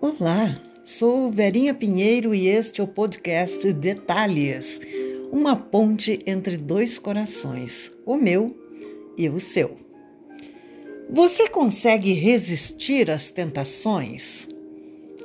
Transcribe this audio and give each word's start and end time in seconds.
Olá, 0.00 0.60
sou 0.84 1.30
Verinha 1.30 1.74
Pinheiro 1.74 2.34
e 2.34 2.46
este 2.46 2.80
é 2.80 2.84
o 2.84 2.86
podcast 2.86 3.72
Detalhes 3.72 4.80
uma 5.34 5.56
ponte 5.56 6.20
entre 6.26 6.56
dois 6.56 6.96
corações, 6.96 7.90
o 8.06 8.16
meu 8.16 8.56
e 9.18 9.28
o 9.28 9.40
seu. 9.40 9.76
Você 11.10 11.48
consegue 11.48 12.12
resistir 12.12 13.10
às 13.10 13.30
tentações? 13.30 14.48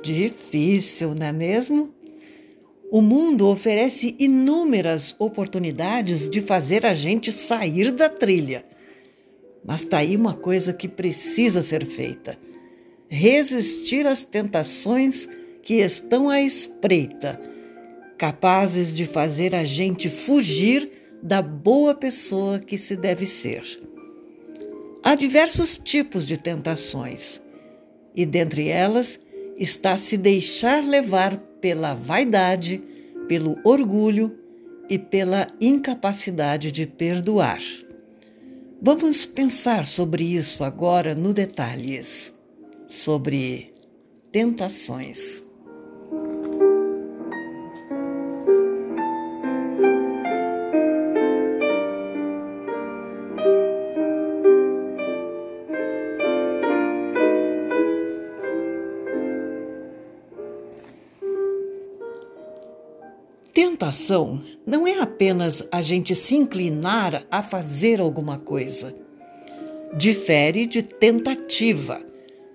Difícil, 0.02 1.14
não 1.14 1.26
é 1.26 1.32
mesmo? 1.32 1.94
O 2.90 3.00
mundo 3.00 3.46
oferece 3.46 4.16
inúmeras 4.18 5.14
oportunidades 5.18 6.28
de 6.28 6.40
fazer 6.40 6.84
a 6.84 6.92
gente 6.92 7.30
sair 7.30 7.92
da 7.92 8.08
trilha. 8.08 8.64
Mas 9.64 9.82
está 9.82 9.98
aí 9.98 10.16
uma 10.16 10.34
coisa 10.34 10.72
que 10.72 10.88
precisa 10.88 11.62
ser 11.62 11.86
feita: 11.86 12.36
resistir 13.08 14.06
às 14.06 14.24
tentações 14.24 15.28
que 15.62 15.74
estão 15.74 16.28
à 16.28 16.40
espreita 16.40 17.38
capazes 18.20 18.92
de 18.92 19.06
fazer 19.06 19.54
a 19.54 19.64
gente 19.64 20.10
fugir 20.10 20.90
da 21.22 21.40
boa 21.40 21.94
pessoa 21.94 22.58
que 22.58 22.76
se 22.76 22.94
deve 22.94 23.24
ser. 23.24 23.62
Há 25.02 25.14
diversos 25.14 25.78
tipos 25.78 26.26
de 26.26 26.36
tentações, 26.36 27.40
e 28.14 28.26
dentre 28.26 28.68
elas 28.68 29.18
está 29.60 29.98
se 29.98 30.16
deixar 30.16 30.82
levar 30.82 31.36
pela 31.60 31.92
vaidade, 31.92 32.82
pelo 33.28 33.58
orgulho 33.62 34.34
e 34.88 34.98
pela 34.98 35.48
incapacidade 35.60 36.72
de 36.72 36.86
perdoar. 36.86 37.60
Vamos 38.80 39.26
pensar 39.26 39.86
sobre 39.86 40.24
isso 40.24 40.64
agora 40.64 41.14
no 41.14 41.34
detalhes, 41.34 42.32
sobre 42.86 43.74
tentações. 44.32 45.44
Tentação 63.80 64.42
não 64.66 64.86
é 64.86 65.00
apenas 65.00 65.66
a 65.72 65.80
gente 65.80 66.14
se 66.14 66.34
inclinar 66.36 67.24
a 67.30 67.42
fazer 67.42 67.98
alguma 67.98 68.38
coisa. 68.38 68.94
Difere 69.96 70.66
de 70.66 70.82
tentativa, 70.82 71.98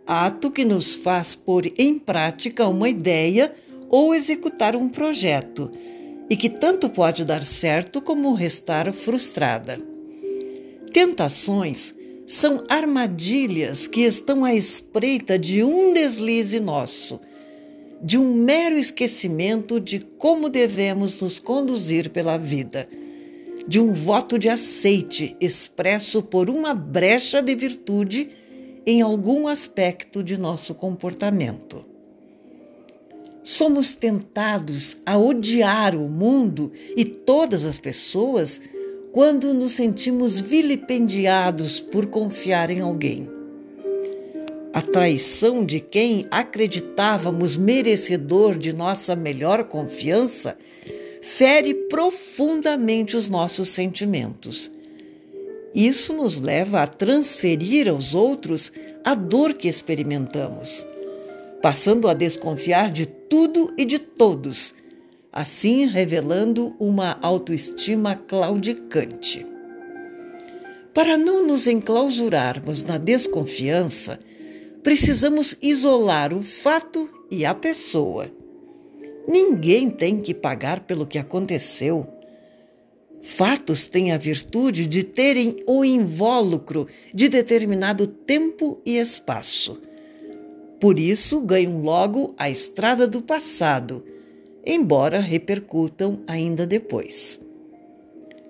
ato 0.06 0.52
que 0.52 0.64
nos 0.64 0.94
faz 0.95 1.36
pôr 1.36 1.73
em 1.80 1.98
prática 1.98 2.67
uma 2.67 2.88
ideia 2.88 3.52
ou 3.90 4.14
executar 4.14 4.76
um 4.76 4.88
projeto, 4.88 5.72
e 6.30 6.38
que 6.38 6.48
tanto 6.48 6.92
pode 6.92 7.26
dar 7.26 7.44
certo 7.44 8.04
como 8.04 8.36
restar 8.36 8.94
frustrada. 8.94 9.80
Tentações 10.94 11.95
são 12.28 12.64
armadilhas 12.70 13.88
que 13.88 14.02
estão 14.02 14.45
à 14.45 14.54
espreita 14.54 15.39
de 15.39 15.64
um 15.64 15.92
deslize 15.92 16.60
nosso 16.60 17.20
de 18.06 18.20
um 18.20 18.36
mero 18.36 18.78
esquecimento 18.78 19.80
de 19.80 20.00
como 20.00 20.48
devemos 20.48 21.20
nos 21.20 21.39
conduzir 21.39 22.11
pela 22.11 22.38
vida, 22.38 22.88
de 23.67 23.80
um 23.80 23.92
voto 23.92 24.38
de 24.38 24.48
aceite 24.48 25.36
expresso 25.42 26.21
por 26.21 26.48
uma 26.48 26.76
brecha 26.76 27.42
de 27.42 27.55
virtude 27.55 28.30
em 28.86 29.02
algum 29.02 29.48
aspecto 29.48 30.21
de 30.21 30.39
nosso 30.39 30.76
comportamento. 30.76 31.83
Somos 33.42 33.95
tentados 33.95 34.98
a 35.04 35.17
odiar 35.17 35.95
o 35.95 36.08
mundo 36.08 36.72
e 36.95 37.04
todas 37.04 37.66
as 37.66 37.80
pessoas 37.80 38.61
quando 39.11 39.52
nos 39.52 39.72
sentimos 39.72 40.39
vilipendiados 40.39 41.80
por 41.80 42.05
confiar 42.05 42.70
em 42.70 42.82
alguém 42.82 43.27
a 44.75 44.81
traição 44.81 45.65
de 45.65 45.80
quem 45.80 46.27
acreditávamos 46.30 47.55
merecedor 47.55 48.58
de 48.58 48.73
nossa 48.73 49.15
melhor 49.15 49.63
confiança, 49.63 50.58
fere 51.21 51.73
profundamente 51.73 53.15
os 53.15 53.30
nossos 53.30 53.69
sentimentos. 53.69 54.69
Isso 55.73 56.11
nos 56.11 56.41
leva 56.41 56.81
a 56.81 56.87
transferir 56.87 57.87
aos 57.87 58.13
outros 58.13 58.69
a 59.05 59.15
dor 59.15 59.53
que 59.53 59.69
experimentamos, 59.69 60.86
passando 61.61 62.09
a 62.09 62.13
desconfiar 62.13 62.92
de 62.92 63.05
tudo 63.05 63.73
e 63.77 63.86
de 63.86 63.97
todos, 63.97 64.75
assim 65.31 65.86
revelando 65.86 66.75
uma 66.77 67.17
autoestima 67.21 68.13
claudicante. 68.13 69.47
Para 70.93 71.17
não 71.17 71.47
nos 71.47 71.65
enclausurarmos 71.65 72.83
na 72.83 72.97
desconfiança, 72.97 74.19
precisamos 74.86 75.58
isolar 75.64 76.32
o 76.32 76.44
fato 76.44 77.10
e 77.32 77.44
a 77.44 77.56
pessoa. 77.56 78.32
Ninguém 79.28 79.90
tem 79.90 80.20
que 80.20 80.32
pagar 80.32 80.82
pelo 80.82 81.08
que 81.08 81.18
aconteceu. 81.18 82.08
Fatos 83.20 83.88
têm 83.88 84.12
a 84.12 84.18
virtude 84.20 84.86
de 84.86 85.02
terem 85.02 85.58
o 85.66 85.84
invólucro 85.84 86.88
de 87.12 87.28
determinado 87.28 88.06
tempo 88.06 88.80
e 88.86 89.00
espaço. 89.00 89.82
Por 90.80 91.00
isso 91.00 91.42
ganham 91.42 91.82
logo 91.82 92.36
a 92.38 92.48
estrada 92.48 93.08
do 93.08 93.23
passado, 93.23 94.06
embora 94.64 95.20
repercutam 95.20 96.20
ainda 96.28 96.67
depois. 96.67 97.40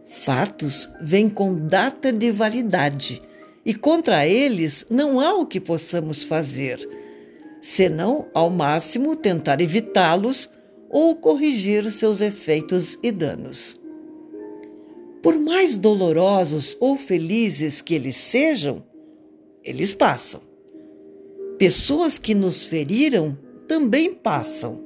Fatos 0.05 0.89
vêm 0.99 1.29
com 1.29 1.55
data 1.55 2.11
de 2.11 2.29
validade 2.29 3.21
e 3.65 3.73
contra 3.73 4.27
eles 4.27 4.85
não 4.89 5.19
há 5.19 5.33
o 5.33 5.45
que 5.45 5.59
possamos 5.59 6.23
fazer, 6.23 6.79
senão, 7.59 8.27
ao 8.33 8.49
máximo, 8.49 9.15
tentar 9.15 9.59
evitá-los 9.59 10.47
ou 10.87 11.15
corrigir 11.15 11.89
seus 11.91 12.21
efeitos 12.21 12.97
e 13.01 13.11
danos. 13.11 13.79
Por 15.23 15.39
mais 15.39 15.75
dolorosos 15.75 16.77
ou 16.79 16.95
felizes 16.95 17.81
que 17.81 17.95
eles 17.95 18.15
sejam, 18.15 18.83
eles 19.63 19.95
passam. 19.95 20.41
Pessoas 21.57 22.19
que 22.19 22.35
nos 22.35 22.65
feriram 22.65 23.35
também 23.67 24.13
passam, 24.13 24.83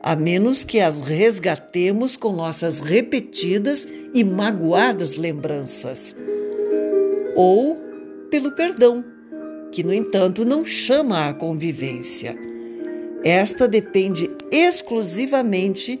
a 0.00 0.14
menos 0.14 0.64
que 0.64 0.78
as 0.78 1.00
resgatemos 1.00 2.16
com 2.16 2.32
nossas 2.32 2.78
repetidas 2.78 3.88
e 4.14 4.22
magoadas 4.22 5.16
lembranças, 5.16 6.14
ou 7.34 7.85
pelo 8.30 8.52
perdão, 8.52 9.04
que, 9.72 9.82
no 9.82 9.92
entanto, 9.92 10.44
não 10.44 10.64
chama 10.64 11.28
à 11.28 11.34
convivência. 11.34 12.36
Esta 13.24 13.66
depende 13.66 14.28
exclusivamente 14.50 16.00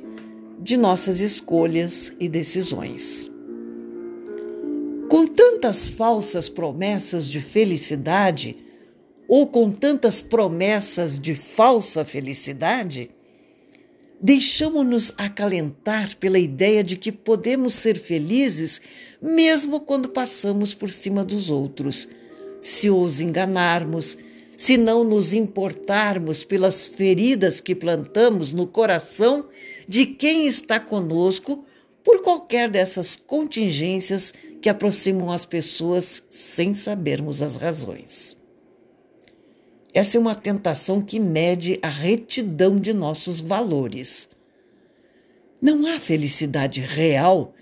de 0.58 0.76
nossas 0.76 1.20
escolhas 1.20 2.12
e 2.20 2.28
decisões. 2.28 3.30
Com 5.08 5.26
tantas 5.26 5.88
falsas 5.88 6.48
promessas 6.48 7.28
de 7.28 7.40
felicidade, 7.40 8.56
ou 9.28 9.46
com 9.46 9.70
tantas 9.70 10.20
promessas 10.20 11.18
de 11.18 11.34
falsa 11.34 12.04
felicidade, 12.04 13.10
deixamos-nos 14.20 15.12
acalentar 15.18 16.16
pela 16.16 16.38
ideia 16.38 16.82
de 16.82 16.96
que 16.96 17.12
podemos 17.12 17.74
ser 17.74 17.98
felizes 17.98 18.80
mesmo 19.20 19.80
quando 19.80 20.08
passamos 20.10 20.74
por 20.74 20.90
cima 20.90 21.24
dos 21.24 21.50
outros, 21.50 22.08
se 22.60 22.90
os 22.90 23.20
enganarmos, 23.20 24.16
se 24.56 24.76
não 24.76 25.04
nos 25.04 25.32
importarmos 25.32 26.44
pelas 26.44 26.88
feridas 26.88 27.60
que 27.60 27.74
plantamos 27.74 28.52
no 28.52 28.66
coração 28.66 29.46
de 29.86 30.06
quem 30.06 30.46
está 30.46 30.80
conosco 30.80 31.64
por 32.02 32.22
qualquer 32.22 32.70
dessas 32.70 33.16
contingências 33.16 34.32
que 34.62 34.68
aproximam 34.68 35.30
as 35.30 35.44
pessoas 35.44 36.22
sem 36.30 36.72
sabermos 36.72 37.42
as 37.42 37.56
razões. 37.56 38.36
Essa 39.96 40.18
é 40.18 40.20
uma 40.20 40.34
tentação 40.34 41.00
que 41.00 41.18
mede 41.18 41.78
a 41.80 41.88
retidão 41.88 42.78
de 42.78 42.92
nossos 42.92 43.40
valores. 43.40 44.28
Não 45.58 45.86
há 45.86 45.98
felicidade 45.98 46.82
real 46.82 47.54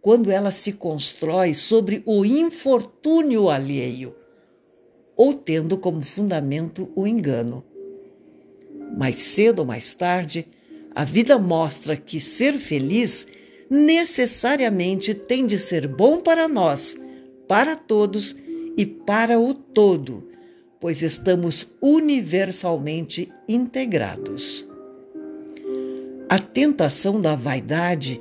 quando 0.00 0.30
ela 0.30 0.52
se 0.52 0.74
constrói 0.74 1.52
sobre 1.52 2.00
o 2.06 2.24
infortúnio 2.24 3.50
alheio, 3.50 4.14
ou 5.16 5.34
tendo 5.34 5.76
como 5.76 6.00
fundamento 6.00 6.92
o 6.94 7.08
engano. 7.08 7.64
Mais 8.96 9.16
cedo 9.16 9.58
ou 9.58 9.66
mais 9.66 9.92
tarde, 9.92 10.46
a 10.94 11.04
vida 11.04 11.40
mostra 11.40 11.96
que 11.96 12.20
ser 12.20 12.56
feliz 12.56 13.26
necessariamente 13.68 15.12
tem 15.12 15.44
de 15.44 15.58
ser 15.58 15.88
bom 15.88 16.20
para 16.20 16.46
nós, 16.46 16.96
para 17.48 17.74
todos 17.74 18.36
e 18.76 18.86
para 18.86 19.40
o 19.40 19.52
todo, 19.52 20.30
pois 20.80 21.02
estamos 21.02 21.68
universalmente 21.80 23.30
integrados. 23.46 24.66
A 26.28 26.38
tentação 26.38 27.20
da 27.20 27.34
vaidade 27.34 28.20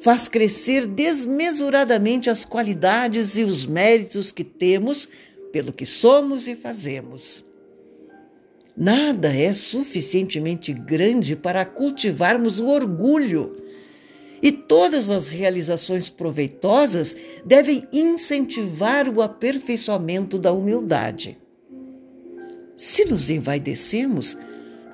faz 0.00 0.26
crescer 0.26 0.86
desmesuradamente 0.86 2.28
as 2.28 2.44
qualidades 2.44 3.38
e 3.38 3.44
os 3.44 3.64
méritos 3.64 4.32
que 4.32 4.42
temos 4.42 5.08
pelo 5.52 5.72
que 5.72 5.86
somos 5.86 6.48
e 6.48 6.56
fazemos. 6.56 7.44
Nada 8.76 9.32
é 9.32 9.54
suficientemente 9.54 10.72
grande 10.72 11.36
para 11.36 11.64
cultivarmos 11.64 12.58
o 12.58 12.68
orgulho. 12.68 13.52
E 14.42 14.50
todas 14.50 15.10
as 15.10 15.28
realizações 15.28 16.10
proveitosas 16.10 17.16
devem 17.46 17.86
incentivar 17.92 19.08
o 19.08 19.22
aperfeiçoamento 19.22 20.38
da 20.38 20.52
humildade. 20.52 21.38
Se 22.76 23.04
nos 23.04 23.30
envaidecemos, 23.30 24.36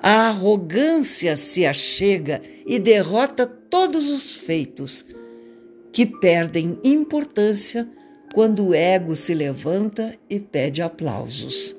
a 0.01 0.29
arrogância 0.29 1.37
se 1.37 1.65
achega 1.65 2.41
e 2.65 2.79
derrota 2.79 3.45
todos 3.45 4.09
os 4.09 4.35
feitos, 4.35 5.05
que 5.91 6.05
perdem 6.05 6.79
importância 6.83 7.87
quando 8.33 8.67
o 8.67 8.73
ego 8.73 9.15
se 9.15 9.33
levanta 9.33 10.17
e 10.29 10.39
pede 10.39 10.81
aplausos. 10.81 11.75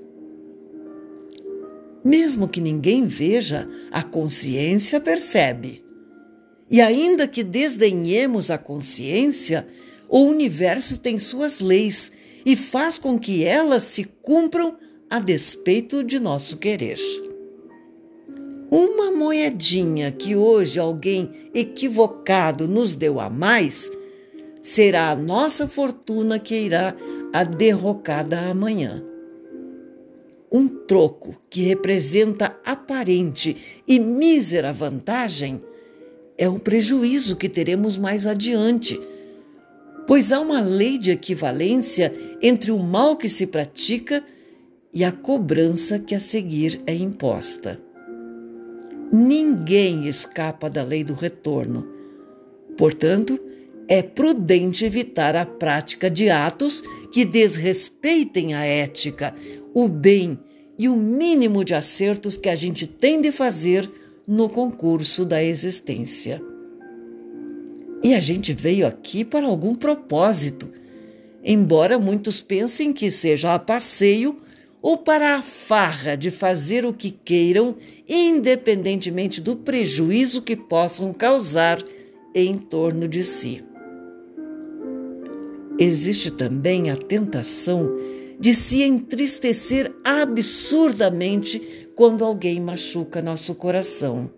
Mesmo 2.04 2.48
que 2.48 2.60
ninguém 2.60 3.06
veja, 3.06 3.68
a 3.90 4.02
consciência 4.02 5.00
percebe. 5.00 5.84
E 6.70 6.80
ainda 6.80 7.28
que 7.28 7.42
desdenhemos 7.42 8.50
a 8.50 8.58
consciência, 8.58 9.66
o 10.08 10.24
universo 10.24 10.98
tem 10.98 11.18
suas 11.18 11.60
leis 11.60 12.12
e 12.44 12.56
faz 12.56 12.98
com 12.98 13.18
que 13.18 13.44
elas 13.44 13.84
se 13.84 14.04
cumpram 14.04 14.76
a 15.12 15.20
despeito 15.20 16.02
de 16.02 16.18
nosso 16.18 16.56
querer. 16.56 16.98
Uma 18.70 19.12
moedinha 19.12 20.10
que 20.10 20.34
hoje 20.34 20.80
alguém 20.80 21.30
equivocado 21.54 22.66
nos 22.66 22.94
deu 22.94 23.20
a 23.20 23.28
mais 23.28 23.92
será 24.60 25.10
a 25.10 25.16
nossa 25.16 25.68
fortuna 25.68 26.38
que 26.38 26.54
irá 26.54 26.96
a 27.32 27.44
derrocada 27.44 28.40
amanhã 28.40 29.04
um 30.52 30.68
troco 30.68 31.34
que 31.48 31.62
representa 31.62 32.54
aparente 32.64 33.56
e 33.88 33.98
mísera 33.98 34.70
vantagem 34.70 35.62
é 36.36 36.46
o 36.46 36.60
prejuízo 36.60 37.36
que 37.36 37.48
teremos 37.48 37.96
mais 37.96 38.26
adiante, 38.26 39.00
pois 40.06 40.30
há 40.30 40.40
uma 40.40 40.60
lei 40.60 40.98
de 40.98 41.10
equivalência 41.10 42.12
entre 42.42 42.70
o 42.70 42.78
mal 42.78 43.16
que 43.16 43.30
se 43.30 43.46
pratica 43.46 44.22
e 44.92 45.04
a 45.04 45.10
cobrança 45.10 45.98
que 45.98 46.14
a 46.14 46.20
seguir 46.20 46.82
é 46.86 46.94
imposta. 46.94 47.80
Ninguém 49.10 50.06
escapa 50.06 50.68
da 50.68 50.82
lei 50.82 51.02
do 51.02 51.14
retorno. 51.14 51.86
Portanto, 52.76 53.38
é 53.88 54.02
prudente 54.02 54.84
evitar 54.84 55.34
a 55.36 55.44
prática 55.44 56.10
de 56.10 56.30
atos 56.30 56.82
que 57.10 57.24
desrespeitem 57.24 58.54
a 58.54 58.64
ética, 58.64 59.34
o 59.74 59.88
bem 59.88 60.38
e 60.78 60.88
o 60.88 60.96
mínimo 60.96 61.64
de 61.64 61.74
acertos 61.74 62.36
que 62.36 62.48
a 62.48 62.54
gente 62.54 62.86
tem 62.86 63.20
de 63.20 63.30
fazer 63.32 63.90
no 64.26 64.48
concurso 64.48 65.24
da 65.24 65.42
existência. 65.42 66.42
E 68.02 68.14
a 68.14 68.20
gente 68.20 68.52
veio 68.52 68.86
aqui 68.86 69.24
para 69.24 69.46
algum 69.46 69.74
propósito, 69.74 70.68
embora 71.44 71.98
muitos 71.98 72.42
pensem 72.42 72.92
que 72.92 73.10
seja 73.10 73.54
a 73.54 73.58
passeio 73.58 74.38
ou 74.82 74.98
para 74.98 75.36
a 75.36 75.42
farra 75.42 76.16
de 76.16 76.28
fazer 76.28 76.84
o 76.84 76.92
que 76.92 77.12
queiram, 77.12 77.76
independentemente 78.08 79.40
do 79.40 79.56
prejuízo 79.56 80.42
que 80.42 80.56
possam 80.56 81.14
causar 81.14 81.78
em 82.34 82.58
torno 82.58 83.06
de 83.06 83.22
si. 83.22 83.64
Existe 85.78 86.32
também 86.32 86.90
a 86.90 86.96
tentação 86.96 87.94
de 88.38 88.52
se 88.52 88.82
entristecer 88.82 89.92
absurdamente 90.04 91.88
quando 91.94 92.24
alguém 92.24 92.60
machuca 92.60 93.22
nosso 93.22 93.54
coração. 93.54 94.28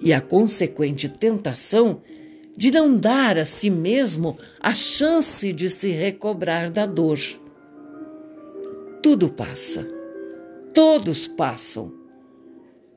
E 0.00 0.12
a 0.12 0.20
consequente 0.20 1.08
tentação 1.08 2.00
de 2.56 2.70
não 2.70 2.96
dar 2.96 3.38
a 3.38 3.44
si 3.44 3.70
mesmo 3.70 4.36
a 4.60 4.74
chance 4.74 5.52
de 5.52 5.70
se 5.70 5.88
recobrar 5.88 6.70
da 6.70 6.86
dor. 6.86 7.18
Tudo 9.02 9.30
passa. 9.30 9.86
Todos 10.74 11.26
passam. 11.26 11.92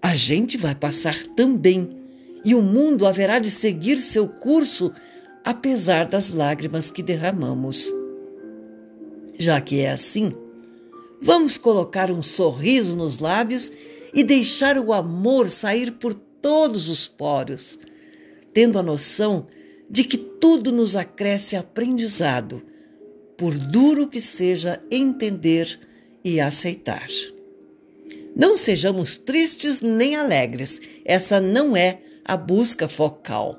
A 0.01 0.15
gente 0.15 0.57
vai 0.57 0.73
passar 0.73 1.15
também, 1.35 1.97
e 2.43 2.55
o 2.55 2.61
mundo 2.61 3.05
haverá 3.05 3.37
de 3.37 3.51
seguir 3.51 3.99
seu 3.99 4.27
curso 4.27 4.91
apesar 5.43 6.05
das 6.05 6.31
lágrimas 6.31 6.91
que 6.91 7.03
derramamos. 7.03 7.93
Já 9.37 9.61
que 9.61 9.79
é 9.81 9.91
assim, 9.91 10.33
vamos 11.21 11.57
colocar 11.57 12.11
um 12.11 12.23
sorriso 12.23 12.97
nos 12.97 13.19
lábios 13.19 13.71
e 14.13 14.23
deixar 14.23 14.77
o 14.77 14.91
amor 14.91 15.49
sair 15.49 15.91
por 15.91 16.13
todos 16.13 16.89
os 16.89 17.07
poros, 17.07 17.79
tendo 18.53 18.79
a 18.79 18.83
noção 18.83 19.45
de 19.89 20.03
que 20.03 20.17
tudo 20.17 20.71
nos 20.71 20.95
acresce 20.95 21.55
aprendizado, 21.55 22.63
por 23.37 23.55
duro 23.57 24.07
que 24.07 24.19
seja 24.19 24.81
entender 24.89 25.79
e 26.23 26.39
aceitar. 26.39 27.07
Não 28.35 28.55
sejamos 28.55 29.17
tristes 29.17 29.81
nem 29.81 30.15
alegres, 30.15 30.79
essa 31.03 31.39
não 31.39 31.75
é 31.75 32.01
a 32.23 32.37
busca 32.37 32.87
focal. 32.87 33.55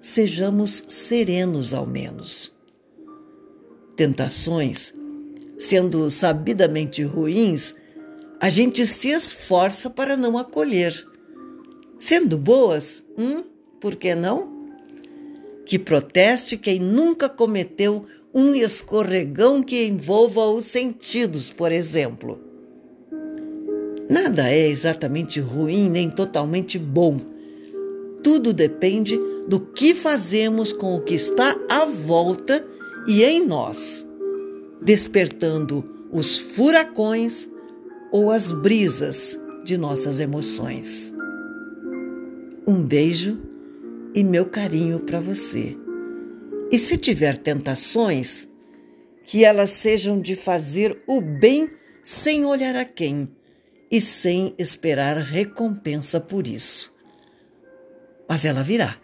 Sejamos 0.00 0.84
serenos 0.88 1.72
ao 1.72 1.86
menos 1.86 2.56
tentações, 3.96 4.94
sendo 5.58 6.10
sabidamente 6.10 7.02
ruins, 7.02 7.74
a 8.38 8.50
gente 8.50 8.86
se 8.86 9.08
esforça 9.08 9.88
para 9.88 10.16
não 10.16 10.36
acolher. 10.36 10.94
Sendo 11.98 12.36
boas, 12.36 13.02
hum, 13.16 13.42
por 13.80 13.96
que 13.96 14.14
não? 14.14 14.54
Que 15.64 15.78
proteste 15.78 16.58
quem 16.58 16.78
nunca 16.78 17.28
cometeu 17.28 18.04
um 18.36 18.54
escorregão 18.54 19.62
que 19.62 19.86
envolva 19.86 20.42
os 20.42 20.64
sentidos, 20.64 21.50
por 21.50 21.72
exemplo. 21.72 22.38
Nada 24.10 24.50
é 24.50 24.68
exatamente 24.68 25.40
ruim 25.40 25.88
nem 25.88 26.10
totalmente 26.10 26.78
bom. 26.78 27.16
Tudo 28.22 28.52
depende 28.52 29.18
do 29.48 29.58
que 29.58 29.94
fazemos 29.94 30.70
com 30.70 30.96
o 30.96 31.00
que 31.00 31.14
está 31.14 31.56
à 31.70 31.86
volta 31.86 32.62
e 33.08 33.24
em 33.24 33.44
nós, 33.46 34.06
despertando 34.82 35.82
os 36.12 36.36
furacões 36.36 37.48
ou 38.12 38.30
as 38.30 38.52
brisas 38.52 39.40
de 39.64 39.78
nossas 39.78 40.20
emoções. 40.20 41.10
Um 42.66 42.82
beijo 42.82 43.38
e 44.14 44.22
meu 44.22 44.44
carinho 44.44 45.00
para 45.00 45.20
você. 45.20 45.85
E 46.70 46.78
se 46.78 46.96
tiver 46.96 47.36
tentações, 47.36 48.48
que 49.24 49.44
elas 49.44 49.70
sejam 49.70 50.20
de 50.20 50.34
fazer 50.34 51.02
o 51.06 51.20
bem 51.20 51.70
sem 52.02 52.44
olhar 52.44 52.76
a 52.76 52.84
quem 52.84 53.28
e 53.90 54.00
sem 54.00 54.54
esperar 54.58 55.16
recompensa 55.16 56.20
por 56.20 56.46
isso. 56.46 56.94
Mas 58.28 58.44
ela 58.44 58.62
virá. 58.62 58.96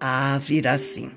Ah, 0.00 0.38
virá 0.38 0.78
sim. 0.78 1.10